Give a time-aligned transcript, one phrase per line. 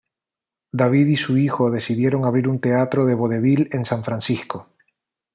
[0.71, 4.67] David y su hijo decidieron abrir un teatro de vodevil en San Francisco.